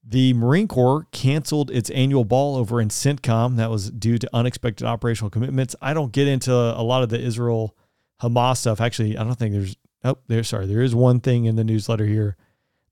The 0.02 0.32
Marine 0.34 0.68
Corps 0.68 1.06
canceled 1.10 1.70
its 1.70 1.90
annual 1.90 2.24
ball 2.24 2.56
over 2.56 2.80
in 2.80 2.88
CENTCOM. 2.88 3.56
That 3.56 3.70
was 3.70 3.90
due 3.90 4.18
to 4.18 4.30
unexpected 4.32 4.86
operational 4.86 5.30
commitments. 5.30 5.74
I 5.82 5.94
don't 5.94 6.12
get 6.12 6.28
into 6.28 6.52
a 6.54 6.82
lot 6.82 7.02
of 7.02 7.08
the 7.08 7.20
Israel 7.20 7.76
Hamas 8.22 8.58
stuff. 8.58 8.80
Actually, 8.80 9.16
I 9.16 9.24
don't 9.24 9.34
think 9.34 9.52
there's 9.52 9.76
oh 10.04 10.18
there 10.28 10.42
sorry, 10.42 10.66
there 10.66 10.82
is 10.82 10.94
one 10.94 11.20
thing 11.20 11.44
in 11.44 11.56
the 11.56 11.64
newsletter 11.64 12.06
here. 12.06 12.36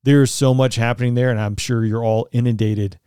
There's 0.02 0.30
so 0.30 0.52
much 0.52 0.76
happening 0.76 1.14
there, 1.14 1.30
and 1.30 1.40
I'm 1.40 1.56
sure 1.56 1.84
you're 1.84 2.04
all 2.04 2.28
inundated 2.32 2.98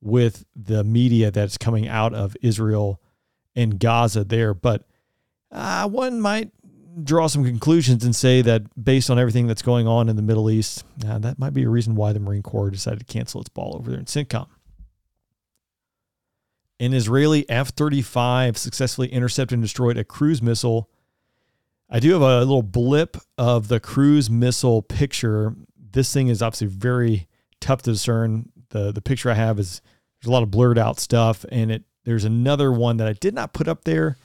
with 0.00 0.44
the 0.56 0.82
media 0.82 1.30
that's 1.30 1.56
coming 1.56 1.86
out 1.86 2.12
of 2.12 2.36
Israel 2.42 3.00
and 3.54 3.78
Gaza 3.78 4.24
there. 4.24 4.52
But 4.52 4.84
uh, 5.52 5.88
one 5.88 6.20
might 6.20 6.50
draw 7.02 7.26
some 7.26 7.44
conclusions 7.44 8.04
and 8.04 8.14
say 8.14 8.42
that 8.42 8.62
based 8.82 9.10
on 9.10 9.18
everything 9.18 9.46
that's 9.46 9.62
going 9.62 9.86
on 9.86 10.08
in 10.08 10.16
the 10.16 10.22
Middle 10.22 10.50
East, 10.50 10.84
uh, 11.06 11.18
that 11.18 11.38
might 11.38 11.54
be 11.54 11.62
a 11.62 11.68
reason 11.68 11.94
why 11.94 12.12
the 12.12 12.20
Marine 12.20 12.42
Corps 12.42 12.70
decided 12.70 12.98
to 12.98 13.04
cancel 13.04 13.40
its 13.40 13.48
ball 13.48 13.76
over 13.76 13.90
there 13.90 14.00
in 14.00 14.06
CENTCOM. 14.06 14.48
An 16.80 16.92
Israeli 16.92 17.48
F 17.48 17.68
35 17.68 18.58
successfully 18.58 19.08
intercepted 19.08 19.54
and 19.54 19.62
destroyed 19.62 19.96
a 19.96 20.04
cruise 20.04 20.42
missile. 20.42 20.90
I 21.94 22.00
do 22.00 22.12
have 22.12 22.22
a 22.22 22.38
little 22.38 22.62
blip 22.62 23.18
of 23.36 23.68
the 23.68 23.78
cruise 23.78 24.30
missile 24.30 24.80
picture. 24.80 25.54
This 25.76 26.10
thing 26.10 26.28
is 26.28 26.40
obviously 26.40 26.68
very 26.68 27.28
tough 27.60 27.82
to 27.82 27.92
discern. 27.92 28.48
The 28.70 28.92
the 28.92 29.02
picture 29.02 29.30
I 29.30 29.34
have 29.34 29.58
is 29.58 29.82
there's 30.20 30.30
a 30.30 30.32
lot 30.32 30.42
of 30.42 30.50
blurred 30.50 30.78
out 30.78 30.98
stuff, 30.98 31.44
and 31.52 31.70
it 31.70 31.82
there's 32.04 32.24
another 32.24 32.72
one 32.72 32.96
that 32.96 33.06
I 33.06 33.12
did 33.12 33.34
not 33.34 33.52
put 33.52 33.68
up 33.68 33.84
there, 33.84 34.16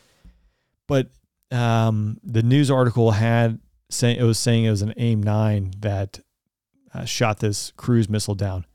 but 0.87 1.09
um, 1.51 2.17
the 2.23 2.41
news 2.41 2.71
article 2.71 3.11
had 3.11 3.59
saying 3.89 4.17
it 4.17 4.23
was 4.23 4.39
saying 4.39 4.63
it 4.63 4.69
was 4.69 4.81
an 4.81 4.93
AIM 4.95 5.21
nine 5.21 5.73
that 5.79 6.21
uh, 6.93 7.03
shot 7.03 7.39
this 7.39 7.73
cruise 7.75 8.07
missile 8.07 8.35
down. 8.35 8.65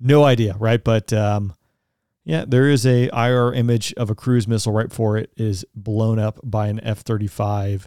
No 0.00 0.24
idea, 0.24 0.54
right? 0.58 0.82
But 0.82 1.12
um, 1.12 1.52
yeah, 2.24 2.46
there 2.48 2.70
is 2.70 2.86
a 2.86 3.10
IR 3.12 3.52
image 3.52 3.92
of 3.98 4.08
a 4.08 4.14
cruise 4.14 4.48
missile 4.48 4.72
right 4.72 4.88
before 4.88 5.18
it 5.18 5.30
is 5.36 5.66
blown 5.74 6.18
up 6.18 6.40
by 6.42 6.68
an 6.68 6.80
F 6.80 7.00
thirty 7.00 7.26
five, 7.26 7.86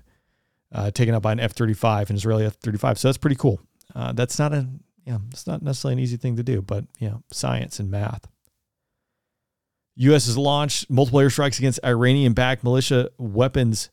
uh, 0.71 0.91
taken 0.91 1.15
out 1.15 1.21
by 1.21 1.31
an 1.31 1.39
F 1.39 1.53
thirty 1.53 1.73
five, 1.73 2.09
an 2.09 2.15
Israeli 2.15 2.45
F 2.45 2.55
thirty 2.55 2.77
five. 2.77 2.99
So 2.99 3.07
that's 3.07 3.17
pretty 3.17 3.35
cool. 3.35 3.61
Uh, 3.95 4.11
that's 4.11 4.37
not 4.37 4.53
a 4.53 4.67
yeah, 5.05 5.19
it's 5.31 5.47
not 5.47 5.61
necessarily 5.61 5.93
an 5.93 5.99
easy 5.99 6.17
thing 6.17 6.35
to 6.35 6.43
do, 6.43 6.61
but 6.61 6.85
yeah, 6.99 7.15
science 7.31 7.79
and 7.79 7.89
math. 7.89 8.27
U.S. 9.95 10.25
has 10.27 10.37
launched 10.37 10.89
multiple 10.89 11.19
airstrikes 11.19 11.57
against 11.57 11.79
Iranian-backed 11.83 12.63
militia 12.63 13.09
weapons 13.17 13.89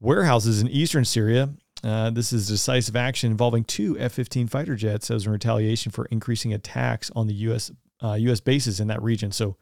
warehouses 0.00 0.62
in 0.62 0.68
eastern 0.68 1.04
Syria. 1.04 1.50
Uh, 1.84 2.10
this 2.10 2.32
is 2.32 2.46
decisive 2.46 2.96
action 2.96 3.30
involving 3.30 3.64
two 3.64 3.98
F-15 3.98 4.48
fighter 4.48 4.76
jets 4.76 5.10
as 5.10 5.26
a 5.26 5.30
retaliation 5.30 5.90
for 5.90 6.06
increasing 6.06 6.54
attacks 6.54 7.10
on 7.16 7.26
the 7.26 7.34
U.S. 7.34 7.70
Uh, 8.02 8.14
U.S. 8.14 8.40
bases 8.40 8.80
in 8.80 8.88
that 8.88 9.02
region. 9.02 9.32
So, 9.32 9.56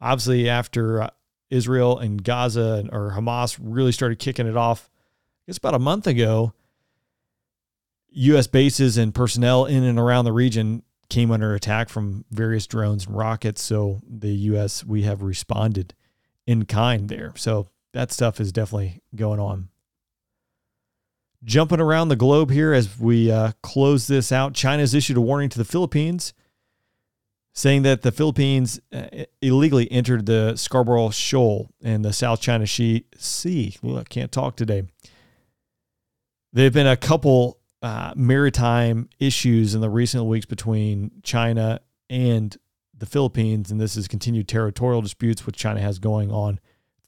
obviously, 0.00 0.48
after 0.48 1.02
uh, 1.02 1.10
Israel 1.50 1.98
and 1.98 2.22
Gaza 2.22 2.86
or 2.92 3.14
Hamas 3.16 3.58
really 3.60 3.92
started 3.92 4.18
kicking 4.18 4.46
it 4.46 4.56
off, 4.56 4.90
I 5.44 5.50
guess 5.50 5.58
about 5.58 5.74
a 5.74 5.78
month 5.78 6.06
ago, 6.06 6.54
U.S. 8.08 8.46
bases 8.46 8.96
and 8.96 9.14
personnel 9.14 9.66
in 9.66 9.84
and 9.84 9.98
around 9.98 10.24
the 10.24 10.32
region 10.32 10.82
came 11.10 11.30
under 11.30 11.54
attack 11.54 11.90
from 11.90 12.24
various 12.30 12.66
drones 12.66 13.06
and 13.06 13.14
rockets. 13.14 13.60
So 13.60 14.00
the 14.08 14.30
U.S. 14.30 14.84
we 14.84 15.02
have 15.02 15.22
responded 15.22 15.92
in 16.46 16.64
kind 16.64 17.10
there. 17.10 17.34
So 17.36 17.68
that 17.92 18.10
stuff 18.10 18.40
is 18.40 18.52
definitely 18.52 19.02
going 19.14 19.38
on. 19.38 19.68
Jumping 21.44 21.80
around 21.80 22.08
the 22.08 22.16
globe 22.16 22.50
here 22.50 22.72
as 22.72 22.98
we 22.98 23.30
uh, 23.30 23.52
close 23.62 24.06
this 24.06 24.32
out, 24.32 24.54
China's 24.54 24.94
issued 24.94 25.18
a 25.18 25.20
warning 25.20 25.50
to 25.50 25.58
the 25.58 25.64
Philippines 25.64 26.32
saying 27.52 27.82
that 27.82 28.02
the 28.02 28.10
Philippines 28.10 28.80
uh, 28.92 29.06
illegally 29.42 29.90
entered 29.92 30.24
the 30.24 30.56
Scarborough 30.56 31.10
Shoal 31.10 31.70
in 31.80 32.00
the 32.00 32.12
South 32.14 32.40
China 32.40 32.66
Sea. 32.66 33.76
Well, 33.82 33.98
I 33.98 34.04
can't 34.04 34.32
talk 34.32 34.56
today. 34.56 34.84
There 36.54 36.62
have 36.62 36.72
been 36.72 36.86
a 36.86 36.96
couple 36.96 37.58
uh, 37.82 38.12
maritime 38.14 39.08
issues 39.18 39.74
in 39.74 39.80
the 39.80 39.90
recent 39.90 40.24
weeks 40.26 40.46
between 40.46 41.10
China 41.24 41.80
and 42.08 42.56
the 42.96 43.06
Philippines, 43.06 43.72
and 43.72 43.80
this 43.80 43.96
is 43.96 44.06
continued 44.06 44.46
territorial 44.46 45.02
disputes 45.02 45.46
which 45.46 45.56
China 45.56 45.80
has 45.80 45.98
going 45.98 46.30
on 46.30 46.60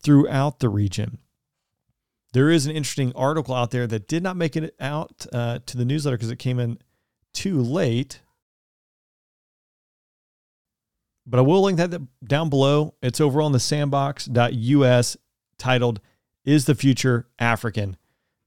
throughout 0.03 0.59
the 0.59 0.69
region. 0.69 1.19
There 2.33 2.51
is 2.51 2.67
an 2.67 2.75
interesting 2.75 3.13
article 3.15 3.55
out 3.55 3.71
there 3.71 3.87
that 3.87 4.09
did 4.09 4.25
not 4.25 4.37
make 4.37 4.57
it 4.57 4.75
out 4.81 5.27
uh, 5.33 5.61
to 5.65 5.77
the 5.77 5.85
newsletter 5.85 6.17
because 6.17 6.33
it 6.33 6.41
came 6.41 6.59
in 6.59 6.81
too 7.33 7.63
late. 7.63 8.23
But 11.25 11.39
I 11.39 11.43
will 11.43 11.63
link 11.63 11.79
that 11.79 11.97
down 12.25 12.51
below. 12.51 12.97
It's 13.01 13.21
over 13.21 13.41
on 13.41 13.53
the 13.53 13.59
sandboxx.us 13.59 15.17
titled, 15.57 16.01
Is 16.45 16.65
the 16.65 16.75
Future 16.75 17.29
African? 17.39 17.97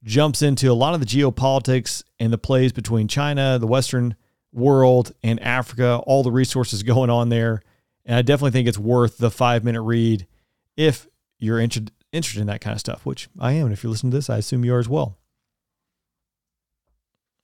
Jumps 0.03 0.41
into 0.41 0.71
a 0.71 0.73
lot 0.73 0.93
of 0.93 0.99
the 0.99 1.05
geopolitics 1.05 2.03
and 2.19 2.31
the 2.31 2.37
plays 2.37 2.71
between 2.71 3.07
China, 3.07 3.57
the 3.59 3.67
Western 3.67 4.15
world, 4.51 5.13
and 5.23 5.39
Africa, 5.41 6.01
all 6.05 6.23
the 6.23 6.31
resources 6.31 6.83
going 6.83 7.09
on 7.09 7.29
there. 7.29 7.61
And 8.05 8.15
I 8.15 8.21
definitely 8.21 8.51
think 8.51 8.67
it's 8.67 8.77
worth 8.77 9.17
the 9.17 9.31
five 9.31 9.63
minute 9.63 9.81
read 9.81 10.25
if 10.75 11.07
you're 11.37 11.59
interested 11.59 11.93
interested 12.11 12.41
in 12.41 12.47
that 12.47 12.61
kind 12.61 12.73
of 12.73 12.79
stuff, 12.79 13.05
which 13.05 13.29
I 13.39 13.53
am. 13.53 13.65
And 13.65 13.73
if 13.73 13.83
you're 13.83 13.91
listening 13.91 14.11
to 14.11 14.17
this, 14.17 14.29
I 14.29 14.37
assume 14.37 14.65
you 14.65 14.73
are 14.73 14.79
as 14.79 14.89
well. 14.89 15.17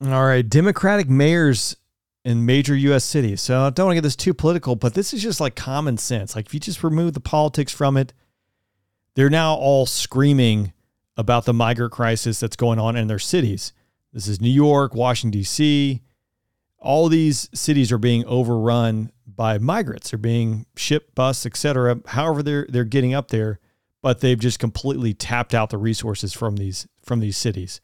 All 0.03 0.25
right, 0.25 0.47
Democratic 0.47 1.07
mayors 1.07 1.77
in 2.23 2.45
major 2.45 2.75
U.S. 2.75 3.03
cities. 3.03 3.41
So 3.41 3.61
I 3.61 3.69
don't 3.69 3.85
want 3.85 3.93
to 3.93 3.97
get 3.97 4.03
this 4.03 4.15
too 4.15 4.33
political, 4.33 4.75
but 4.75 4.93
this 4.93 5.13
is 5.13 5.21
just 5.21 5.39
like 5.39 5.55
common 5.55 5.97
sense. 5.97 6.35
Like 6.35 6.47
if 6.47 6.53
you 6.53 6.59
just 6.59 6.83
remove 6.83 7.13
the 7.13 7.19
politics 7.19 7.71
from 7.71 7.95
it, 7.95 8.13
they're 9.15 9.29
now 9.29 9.53
all 9.53 9.85
screaming 9.85 10.73
about 11.17 11.45
the 11.45 11.53
migrant 11.53 11.91
crisis 11.91 12.39
that's 12.39 12.55
going 12.55 12.79
on 12.79 12.95
in 12.95 13.07
their 13.07 13.19
cities. 13.19 13.73
This 14.13 14.27
is 14.27 14.41
New 14.41 14.49
York, 14.49 14.95
Washington, 14.95 15.39
D.C. 15.39 16.01
All 16.79 17.09
these 17.09 17.49
cities 17.53 17.91
are 17.91 17.97
being 17.97 18.25
overrun 18.25 19.11
by 19.27 19.57
migrants. 19.57 20.11
They're 20.11 20.17
being 20.17 20.65
shipped, 20.75 21.15
bus, 21.15 21.45
etc. 21.45 21.99
However, 22.07 22.43
they're 22.43 22.65
they're 22.69 22.83
getting 22.83 23.13
up 23.13 23.29
there, 23.29 23.59
but 24.01 24.21
they've 24.21 24.39
just 24.39 24.59
completely 24.59 25.13
tapped 25.13 25.53
out 25.53 25.69
the 25.69 25.77
resources 25.77 26.31
from 26.31 26.57
these 26.57 26.87
from 27.03 27.19
these 27.19 27.37
cities. 27.37 27.81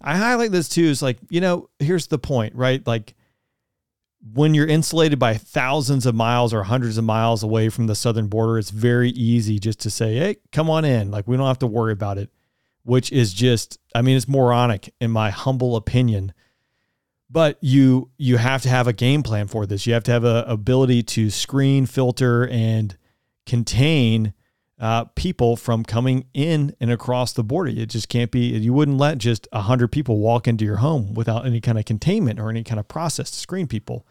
I 0.00 0.16
highlight 0.16 0.52
this 0.52 0.68
too. 0.68 0.84
Is 0.84 1.02
like 1.02 1.18
you 1.30 1.40
know, 1.40 1.70
here's 1.78 2.06
the 2.06 2.18
point, 2.18 2.54
right? 2.54 2.86
Like 2.86 3.14
when 4.32 4.52
you're 4.52 4.66
insulated 4.66 5.18
by 5.18 5.34
thousands 5.34 6.04
of 6.04 6.14
miles 6.14 6.52
or 6.52 6.64
hundreds 6.64 6.98
of 6.98 7.04
miles 7.04 7.42
away 7.42 7.68
from 7.68 7.86
the 7.86 7.94
southern 7.94 8.26
border, 8.26 8.58
it's 8.58 8.70
very 8.70 9.10
easy 9.10 9.58
just 9.58 9.80
to 9.80 9.90
say, 9.90 10.16
"Hey, 10.16 10.36
come 10.52 10.68
on 10.68 10.84
in." 10.84 11.10
Like 11.10 11.26
we 11.26 11.36
don't 11.36 11.46
have 11.46 11.60
to 11.60 11.66
worry 11.66 11.92
about 11.92 12.18
it 12.18 12.30
which 12.82 13.12
is 13.12 13.32
just 13.32 13.78
I 13.94 14.02
mean 14.02 14.16
it's 14.16 14.28
moronic 14.28 14.92
in 15.00 15.10
my 15.10 15.30
humble 15.30 15.76
opinion. 15.76 16.32
But 17.30 17.58
you 17.60 18.10
you 18.16 18.38
have 18.38 18.62
to 18.62 18.68
have 18.68 18.86
a 18.86 18.92
game 18.92 19.22
plan 19.22 19.48
for 19.48 19.66
this. 19.66 19.86
You 19.86 19.92
have 19.92 20.04
to 20.04 20.10
have 20.10 20.24
a 20.24 20.44
ability 20.48 21.02
to 21.04 21.30
screen, 21.30 21.84
filter, 21.84 22.48
and 22.48 22.96
contain 23.44 24.32
uh, 24.80 25.04
people 25.16 25.56
from 25.56 25.84
coming 25.84 26.26
in 26.32 26.74
and 26.80 26.90
across 26.90 27.32
the 27.32 27.42
border. 27.42 27.70
It 27.70 27.90
just 27.90 28.08
can't 28.08 28.30
be. 28.30 28.48
You 28.58 28.72
wouldn't 28.72 28.96
let 28.96 29.18
just 29.18 29.48
hundred 29.52 29.88
people 29.88 30.18
walk 30.18 30.46
into 30.46 30.64
your 30.64 30.76
home 30.76 31.14
without 31.14 31.44
any 31.44 31.60
kind 31.60 31.78
of 31.78 31.84
containment 31.84 32.38
or 32.38 32.48
any 32.48 32.62
kind 32.62 32.78
of 32.78 32.88
process 32.88 33.30
to 33.30 33.38
screen 33.38 33.66
people, 33.66 34.06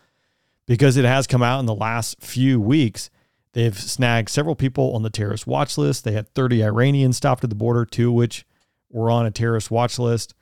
because 0.65 0.97
it 0.97 1.05
has 1.05 1.25
come 1.25 1.41
out 1.41 1.59
in 1.59 1.65
the 1.65 1.75
last 1.75 2.21
few 2.21 2.59
weeks. 2.59 3.09
They've 3.53 3.79
snagged 3.79 4.29
several 4.29 4.55
people 4.55 4.93
on 4.93 5.03
the 5.03 5.09
terrorist 5.09 5.47
watch 5.47 5.77
list. 5.77 6.03
They 6.03 6.11
had 6.11 6.33
30 6.35 6.63
Iranians 6.63 7.17
stopped 7.17 7.43
at 7.43 7.49
the 7.49 7.55
border, 7.55 7.85
two 7.85 8.09
of 8.09 8.15
which 8.15 8.45
were 8.89 9.09
on 9.09 9.25
a 9.25 9.31
terrorist 9.31 9.71
watch 9.71 9.99
list. 9.99 10.33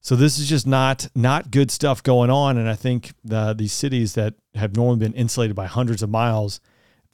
So 0.00 0.14
this 0.14 0.38
is 0.38 0.48
just 0.48 0.66
not 0.66 1.08
not 1.14 1.50
good 1.50 1.70
stuff 1.70 2.02
going 2.02 2.30
on. 2.30 2.58
And 2.58 2.68
I 2.68 2.74
think 2.74 3.12
the, 3.24 3.54
these 3.54 3.72
cities 3.72 4.14
that 4.14 4.34
have 4.54 4.76
normally 4.76 4.98
been 4.98 5.14
insulated 5.14 5.56
by 5.56 5.66
hundreds 5.66 6.02
of 6.02 6.10
miles, 6.10 6.60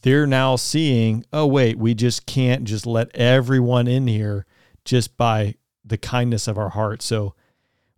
they're 0.03 0.27
now 0.27 0.57
seeing, 0.57 1.25
oh 1.33 1.47
wait, 1.47 1.79
we 1.79 1.95
just 1.95 2.27
can't 2.27 2.65
just 2.65 2.87
let 2.87 3.15
everyone 3.17 3.89
in 3.89 4.07
here 4.07 4.45
just 4.85 5.17
by 5.17 5.55
the 5.85 5.97
kindness 5.97 6.47
of 6.47 6.59
our 6.59 6.71
heart. 6.71 7.03
So 7.03 7.35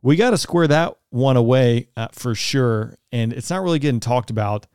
we 0.01 0.17
got 0.17 0.31
to 0.31 0.39
square 0.39 0.69
that 0.69 0.97
one 1.11 1.37
away 1.37 1.89
uh, 1.97 2.09
for 2.13 2.35
sure. 2.35 2.97
And 3.11 3.33
it's 3.33 3.51
not 3.51 3.63
really 3.63 3.79
getting 3.79 4.01
talked 4.01 4.31
about, 4.31 4.67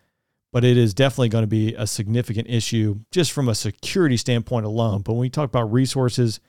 but 0.51 0.63
it 0.63 0.75
is 0.75 0.93
definitely 0.93 1.29
going 1.29 1.43
to 1.43 1.47
be 1.47 1.75
a 1.75 1.85
significant 1.85 2.49
issue 2.49 2.99
just 3.11 3.31
from 3.31 3.47
a 3.47 3.55
security 3.55 4.17
standpoint 4.17 4.65
alone. 4.65 5.01
But 5.01 5.13
when 5.13 5.21
we 5.21 5.29
talk 5.29 5.47
about 5.47 5.71
resources, 5.71 6.39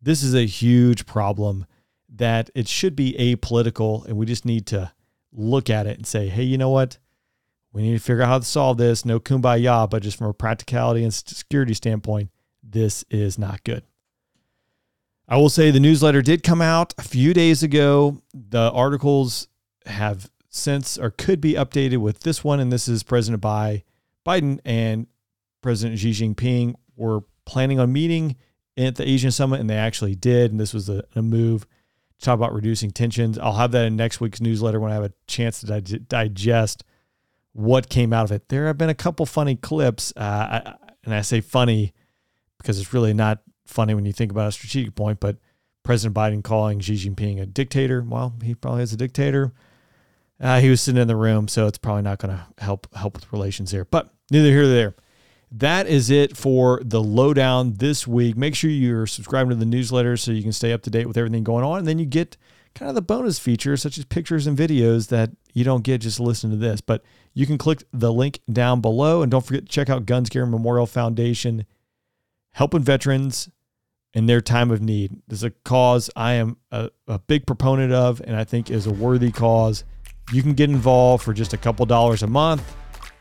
this 0.00 0.22
is 0.22 0.34
a 0.34 0.46
huge 0.46 1.06
problem 1.06 1.66
that 2.08 2.50
it 2.54 2.68
should 2.68 2.96
be 2.96 3.14
apolitical, 3.18 4.04
and 4.06 4.16
we 4.16 4.26
just 4.26 4.44
need 4.44 4.66
to 4.66 4.92
look 5.32 5.68
at 5.68 5.86
it 5.86 5.96
and 5.96 6.06
say, 6.06 6.28
hey, 6.28 6.42
you 6.42 6.56
know 6.58 6.70
what? 6.70 6.98
We 7.72 7.82
need 7.82 7.92
to 7.92 8.02
figure 8.02 8.22
out 8.22 8.28
how 8.28 8.38
to 8.38 8.44
solve 8.44 8.78
this. 8.78 9.04
No 9.04 9.20
kumbaya, 9.20 9.88
but 9.90 10.02
just 10.02 10.16
from 10.16 10.28
a 10.28 10.34
practicality 10.34 11.02
and 11.04 11.12
security 11.12 11.74
standpoint, 11.74 12.30
this 12.62 13.04
is 13.10 13.38
not 13.38 13.64
good. 13.64 13.82
I 15.28 15.36
will 15.36 15.50
say 15.50 15.70
the 15.70 15.80
newsletter 15.80 16.22
did 16.22 16.42
come 16.42 16.62
out 16.62 16.94
a 16.98 17.02
few 17.02 17.34
days 17.34 17.62
ago. 17.62 18.22
The 18.32 18.70
articles 18.70 19.48
have 19.84 20.30
since 20.48 20.96
or 20.96 21.10
could 21.10 21.40
be 21.40 21.54
updated 21.54 21.98
with 21.98 22.20
this 22.20 22.42
one, 22.42 22.60
and 22.60 22.72
this 22.72 22.88
is 22.88 23.02
President 23.02 23.42
Biden 23.42 24.60
and 24.64 25.06
President 25.60 25.98
Xi 25.98 26.12
Jinping 26.12 26.74
were 26.94 27.20
planning 27.44 27.78
on 27.78 27.92
meeting 27.92 28.36
at 28.76 28.96
the 28.96 29.08
Asian 29.08 29.30
Summit, 29.30 29.60
and 29.60 29.70
they 29.70 29.76
actually 29.76 30.14
did. 30.14 30.50
And 30.50 30.60
this 30.60 30.74
was 30.74 30.88
a, 30.88 31.04
a 31.14 31.22
move 31.22 31.66
to 32.18 32.24
talk 32.24 32.34
about 32.34 32.54
reducing 32.54 32.90
tensions. 32.90 33.38
I'll 33.38 33.54
have 33.54 33.72
that 33.72 33.86
in 33.86 33.96
next 33.96 34.20
week's 34.20 34.40
newsletter 34.40 34.80
when 34.80 34.90
I 34.90 34.94
have 34.94 35.04
a 35.04 35.12
chance 35.26 35.60
to 35.60 35.66
dig- 35.66 36.08
digest 36.08 36.84
what 37.52 37.88
came 37.88 38.12
out 38.12 38.24
of 38.24 38.32
it. 38.32 38.48
There 38.48 38.66
have 38.66 38.76
been 38.76 38.90
a 38.90 38.94
couple 38.94 39.24
funny 39.24 39.56
clips, 39.56 40.12
uh, 40.16 40.74
and 41.04 41.14
I 41.14 41.22
say 41.22 41.40
funny 41.40 41.94
because 42.58 42.78
it's 42.78 42.92
really 42.92 43.14
not 43.14 43.40
funny 43.66 43.94
when 43.94 44.04
you 44.04 44.12
think 44.12 44.30
about 44.30 44.48
a 44.48 44.52
strategic 44.52 44.94
point, 44.94 45.20
but 45.20 45.36
President 45.82 46.16
Biden 46.16 46.42
calling 46.42 46.80
Xi 46.80 46.94
Jinping 46.94 47.40
a 47.40 47.46
dictator. 47.46 48.02
Well, 48.06 48.34
he 48.42 48.54
probably 48.54 48.82
is 48.82 48.92
a 48.92 48.96
dictator. 48.96 49.52
Uh, 50.40 50.60
he 50.60 50.68
was 50.68 50.80
sitting 50.80 51.00
in 51.00 51.08
the 51.08 51.16
room, 51.16 51.48
so 51.48 51.66
it's 51.66 51.78
probably 51.78 52.02
not 52.02 52.18
going 52.18 52.36
to 52.36 52.46
help 52.62 52.94
help 52.94 53.14
with 53.14 53.32
relations 53.32 53.70
here. 53.70 53.84
But 53.84 54.12
neither 54.30 54.48
here 54.48 54.62
nor 54.62 54.70
there. 54.70 54.94
That 55.50 55.86
is 55.86 56.10
it 56.10 56.36
for 56.36 56.80
the 56.84 57.02
lowdown 57.02 57.74
this 57.74 58.06
week. 58.06 58.36
Make 58.36 58.54
sure 58.54 58.68
you're 58.68 59.06
subscribing 59.06 59.50
to 59.50 59.56
the 59.56 59.64
newsletter 59.64 60.16
so 60.16 60.32
you 60.32 60.42
can 60.42 60.52
stay 60.52 60.72
up 60.72 60.82
to 60.82 60.90
date 60.90 61.06
with 61.06 61.16
everything 61.16 61.44
going 61.44 61.64
on. 61.64 61.78
And 61.78 61.88
then 61.88 61.98
you 61.98 62.06
get 62.06 62.36
kind 62.74 62.88
of 62.88 62.94
the 62.94 63.02
bonus 63.02 63.38
features 63.38 63.80
such 63.80 63.96
as 63.96 64.04
pictures 64.04 64.46
and 64.46 64.58
videos 64.58 65.08
that 65.08 65.30
you 65.54 65.64
don't 65.64 65.84
get 65.84 66.00
just 66.00 66.18
listening 66.18 66.58
to 66.58 66.66
this. 66.66 66.80
But 66.80 67.04
you 67.32 67.46
can 67.46 67.58
click 67.58 67.84
the 67.92 68.12
link 68.12 68.40
down 68.52 68.80
below. 68.80 69.22
And 69.22 69.30
don't 69.30 69.44
forget 69.44 69.66
to 69.66 69.70
check 69.70 69.88
out 69.88 70.04
Guns 70.04 70.28
Garin 70.28 70.50
Memorial 70.50 70.86
Foundation, 70.86 71.64
helping 72.52 72.82
veterans 72.82 73.48
in 74.14 74.26
their 74.26 74.40
time 74.40 74.70
of 74.70 74.80
need. 74.80 75.22
This 75.28 75.40
is 75.40 75.44
a 75.44 75.50
cause 75.50 76.10
I 76.16 76.34
am 76.34 76.56
a, 76.72 76.90
a 77.06 77.20
big 77.20 77.46
proponent 77.46 77.92
of 77.92 78.20
and 78.26 78.34
I 78.34 78.44
think 78.44 78.70
is 78.70 78.86
a 78.86 78.92
worthy 78.92 79.30
cause. 79.30 79.84
You 80.32 80.42
can 80.42 80.54
get 80.54 80.70
involved 80.70 81.22
for 81.22 81.32
just 81.32 81.52
a 81.52 81.58
couple 81.58 81.86
dollars 81.86 82.24
a 82.24 82.26
month 82.26 82.74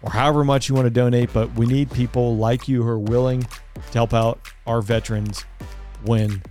or 0.06 0.12
however 0.12 0.44
much 0.44 0.70
you 0.70 0.76
want 0.76 0.86
to 0.86 0.92
donate, 0.92 1.34
but 1.34 1.54
we 1.56 1.66
need 1.66 1.92
people 1.92 2.38
like 2.38 2.68
you 2.68 2.84
who 2.84 2.90
are 2.90 3.00
willing 3.00 3.42
to 3.42 3.94
help 3.94 4.14
out 4.14 4.40
our 4.68 4.82
veterans 4.82 5.44
when 6.04 6.42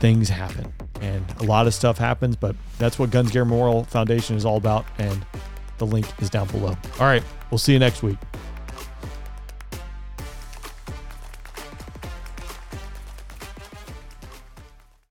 things 0.00 0.28
happen. 0.28 0.72
And 1.02 1.24
a 1.40 1.44
lot 1.44 1.66
of 1.66 1.74
stuff 1.74 1.98
happens, 1.98 2.36
but 2.36 2.56
that's 2.78 2.98
what 2.98 3.10
Guns 3.10 3.30
Garin 3.30 3.48
Memorial 3.48 3.84
Foundation 3.84 4.36
is 4.36 4.44
all 4.44 4.56
about. 4.56 4.86
And 4.98 5.24
the 5.78 5.86
link 5.86 6.06
is 6.20 6.30
down 6.30 6.46
below. 6.48 6.76
All 6.98 7.06
right, 7.06 7.22
we'll 7.50 7.58
see 7.58 7.72
you 7.74 7.78
next 7.78 8.02
week. 8.02 8.18